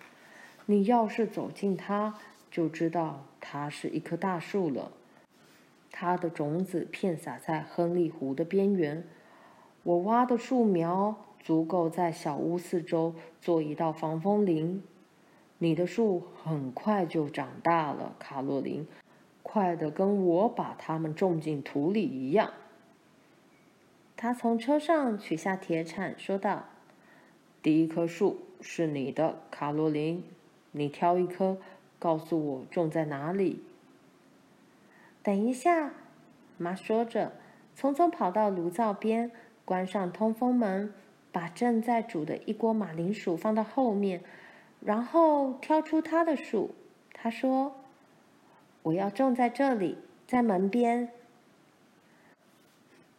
[0.65, 2.15] 你要是走近它，
[2.49, 4.93] 就知道它是一棵大树了。
[5.91, 9.03] 它的种子片撒在亨利湖的边缘。”
[9.83, 14.81] 我挖的树苗足够在小屋四周做一道防风林。
[15.57, 18.87] 你的树很快就长大了，卡洛琳，
[19.43, 22.53] 快得跟我把它们种进土里一样。
[24.17, 26.65] 他从车上取下铁铲，说道
[27.61, 30.23] ：“第一棵树是你的，卡洛琳，
[30.71, 31.57] 你挑一棵，
[31.99, 33.63] 告诉我种在哪里。”
[35.21, 35.93] 等一下，
[36.57, 37.33] 妈说着，
[37.77, 39.29] 匆匆跑到炉灶边。
[39.63, 40.93] 关上通风门，
[41.31, 44.23] 把正在煮的一锅马铃薯放到后面，
[44.79, 46.73] 然后挑出他的树。
[47.13, 47.75] 他说
[48.81, 51.09] ：“我要种在这里，在门边。”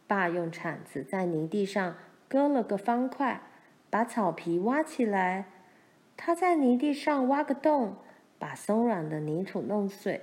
[0.08, 1.94] 爸用铲子在泥地上
[2.28, 3.42] 割了个方块，
[3.88, 5.44] 把草皮挖起来。
[6.16, 7.94] 他在泥地上挖个洞，
[8.40, 10.22] 把松软的泥土弄碎，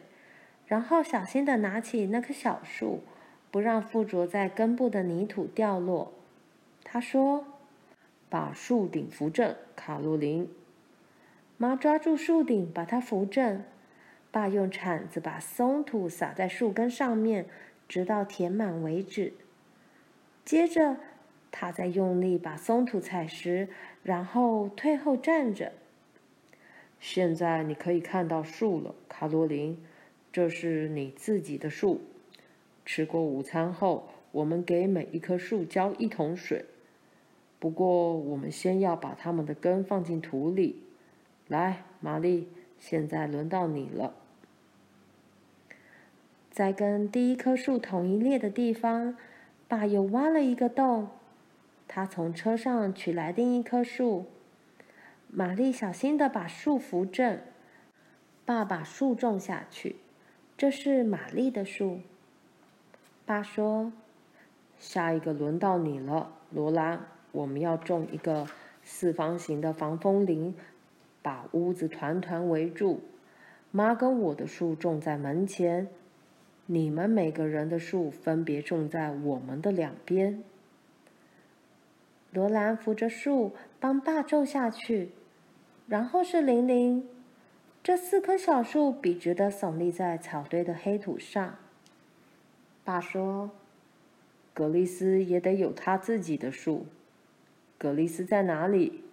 [0.65, 3.03] 然后小心地拿起那棵小树。
[3.51, 6.11] 不让附着在根部的泥土掉落，
[6.83, 7.45] 他说
[8.29, 10.51] ：“把树顶扶正，卡洛琳。”
[11.55, 13.63] 妈抓住树顶，把它扶正。
[14.29, 17.45] 爸用铲子把松土撒在树根上面，
[17.87, 19.31] 直到填满为止。
[20.45, 20.97] 接着，
[21.51, 23.67] 他再用力把松土踩实，
[24.03, 25.73] 然后退后站着。
[26.99, 29.83] 现在你可以看到树了，卡洛琳，
[30.31, 32.01] 这是你自己的树。
[32.85, 36.65] 吃过午餐后，我们给每一棵树浇一桶水。
[37.57, 40.83] 不过，我们先要把它们的根放进土里。
[41.47, 44.13] 来，玛丽，现在轮到你了。
[46.51, 49.17] 在跟第一棵树同一列的地方，
[49.75, 51.09] 爸又挖了一个洞。
[51.85, 54.25] 他从车上取来另一棵树。
[55.27, 57.41] 玛丽小心的把树扶正。
[58.45, 59.97] 爸把树种下去。
[60.57, 61.99] 这是玛丽的树。
[63.25, 63.91] 爸说
[64.79, 67.07] ：“下一个轮到你了，罗拉。
[67.33, 68.47] 我们要种一个
[68.81, 70.55] 四方形的防风林，
[71.21, 73.01] 把屋子团团围住。
[73.71, 75.89] 妈跟我的树种在门前，
[76.67, 80.43] 你们每个人的树分别种在我们的两边。”
[82.31, 85.11] 罗兰扶着树帮爸种下去，
[85.87, 87.07] 然后是玲玲。
[87.81, 91.55] 这四棵小树笔直地耸立在草堆的黑土上。
[92.83, 93.51] 爸说
[94.53, 96.87] ：“格丽斯也得有他自己的树。
[97.77, 99.03] 格丽斯在哪里？”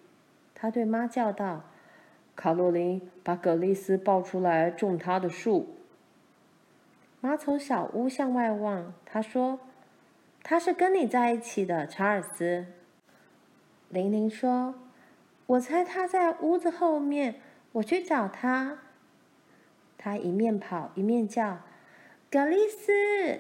[0.55, 1.65] 他对妈叫道
[2.35, 5.69] ：“卡洛琳，把格丽斯抱出来种他的树。”
[7.23, 9.61] 妈从小屋向外望，她说
[10.43, 12.67] ：“他是跟你在一起的，查尔斯。”
[13.89, 14.75] 玲玲说
[15.47, 17.37] ：“我猜他在屋子后面，
[17.75, 18.81] 我去找他。”
[19.97, 21.61] 他一面跑一面叫
[22.29, 23.39] ：“格丽斯！”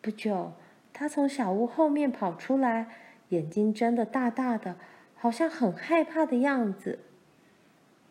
[0.00, 0.52] 不久，
[0.92, 2.86] 他从小屋后面跑出来，
[3.30, 4.76] 眼睛睁得大大的，
[5.16, 7.00] 好像很害怕的样子。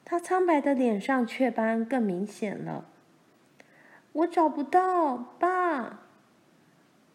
[0.03, 2.89] 他苍白的脸上雀斑更明显了。
[4.18, 5.99] 我找不到爸，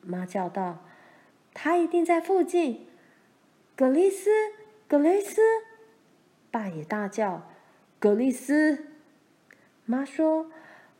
[0.02, 0.84] 妈叫道
[1.52, 2.86] ：“他一定在附近。
[3.74, 4.30] 格丽斯，
[4.86, 5.40] 格丽斯！
[6.52, 7.48] 爸也大叫
[7.98, 8.86] ：“格丽斯！”
[9.84, 10.52] 妈说：“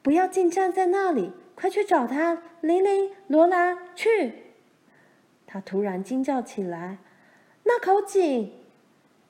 [0.03, 4.43] 不要净站在那里，快去找他！”玲玲、罗兰，去！
[5.47, 6.99] 他突然惊叫起来
[7.63, 8.53] ：“那口井！”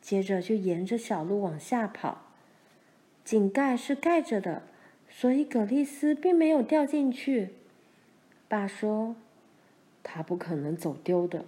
[0.01, 2.23] 接着就沿着小路往下跑。
[3.25, 4.63] 井盖是盖着的，
[5.15, 7.51] 所以葛丽丝并没有掉进去。
[8.49, 9.15] 爸说
[10.03, 11.45] ：“他不可能走丢的。”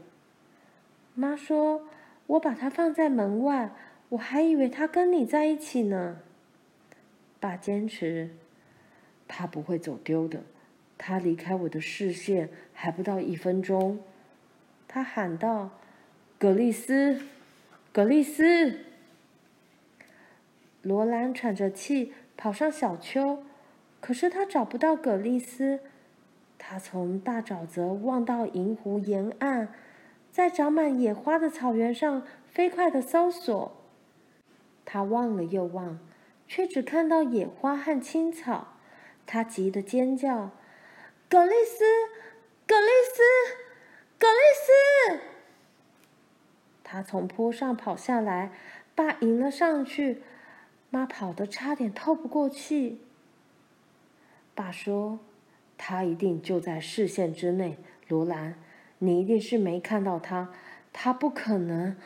[1.16, 1.88] 妈说
[2.28, 3.72] ：“我把它放在门外，
[4.10, 6.20] 我还以为他跟你在一起呢。”
[7.40, 8.30] 爸坚持
[9.26, 10.42] ：“他不会走丢的，
[10.96, 13.98] 他离开我的视线还不到一分钟。”
[14.86, 15.70] 他喊道
[16.38, 17.20] ：“葛丽丝，
[17.92, 18.80] 葛丽丝！”
[20.82, 23.42] 罗兰喘着气跑上小丘，
[24.04, 25.80] 可是他找不到葛丽丝。
[26.58, 29.72] 他从大沼泽望到银湖沿岸。
[30.30, 33.72] 在长满野花的草原上飞快地搜索，
[34.84, 35.98] 他望了又望，
[36.46, 38.76] 却只看到野花和青草。
[39.24, 40.50] 他急得尖叫
[41.30, 41.84] ：“葛丽丝，
[42.66, 43.22] 葛丽丝，
[44.18, 45.20] 葛丽丝！”
[46.84, 48.50] 他从坡上跑下来，
[48.94, 50.20] 爸迎了上去，
[50.90, 53.03] 妈跑得差点透不过气。
[54.54, 55.18] 爸说
[55.76, 57.78] ：“他一定就在视线之内，
[58.08, 58.54] 罗兰。”
[58.98, 60.54] 你一定是没看到他，
[60.92, 61.96] 他不可能。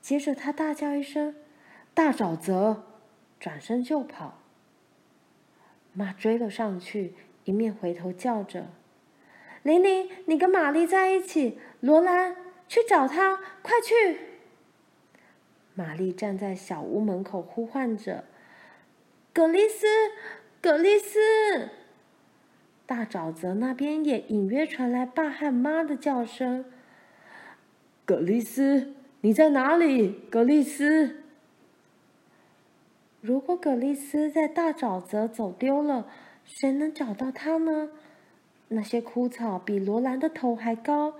[0.00, 1.34] 接着他大叫一声
[1.92, 2.84] ：“大沼泽！”
[3.38, 4.38] 转身就跑。
[5.92, 7.14] 妈追了上去，
[7.44, 8.70] 一面回头叫着
[9.62, 11.58] ：“玲玲，你跟玛丽在一起。
[11.80, 12.36] 罗兰，
[12.68, 14.20] 去找他，快去！”
[15.74, 18.24] 玛丽站在小屋门口呼唤着
[19.34, 19.86] ：“葛丽丝，
[20.62, 21.68] 葛丽丝！”
[22.90, 26.64] 大沼泽那边也隐约传来爸和妈的叫声
[28.04, 30.22] ：“葛丽丝，你在哪里？
[30.28, 31.18] 葛丽丝！”
[33.22, 36.08] 如果葛丽丝在大沼泽走丢了，
[36.44, 37.90] 谁能找到她呢？
[38.66, 41.14] 那些枯草比罗兰的头还高，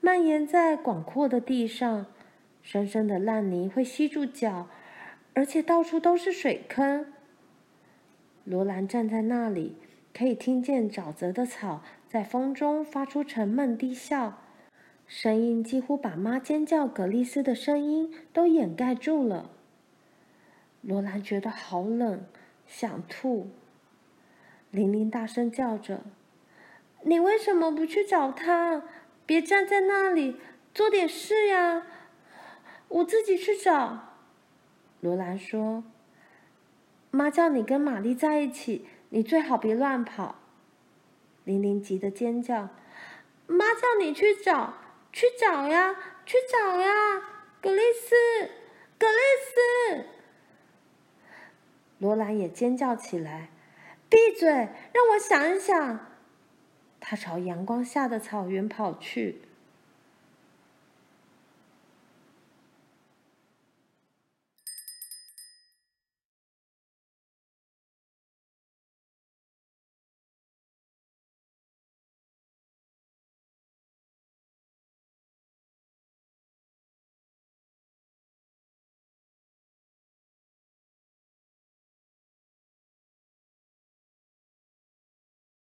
[0.00, 2.06] 蔓延在广阔的地上，
[2.64, 4.66] 深深的烂泥会吸住脚，
[5.34, 7.06] 而且到处都是水坑。
[8.42, 9.76] 罗兰站在那里。
[10.14, 14.42] 可以听见沼泽的草在风中发出沉闷低笑，
[15.06, 19.50] 声音几乎把妈尖叫葛丽丝的声音都掩盖住了。
[20.82, 22.26] 罗兰觉得好冷，
[22.66, 23.48] 想吐。
[24.70, 26.02] 玲玲大声叫着
[27.04, 28.82] ：“你为什么不去找他？
[29.24, 30.36] 别站在那里，
[30.74, 31.86] 做点事呀！
[32.88, 34.16] 我自己去找。”
[35.00, 35.84] 罗兰说
[37.10, 40.36] ：“妈叫你跟玛丽在一起。”你最好别乱跑！
[41.44, 42.70] 玲玲急得尖叫
[43.46, 44.72] ：“妈叫你去找，
[45.12, 45.94] 去找呀，
[46.24, 47.20] 去找呀！”
[47.60, 48.14] 格丽斯，
[48.98, 50.06] 格丽斯！
[51.98, 53.50] 罗兰也尖叫起来
[54.08, 56.06] ：“闭嘴，让我想一想！”
[56.98, 59.42] 她朝阳光下的草原跑去。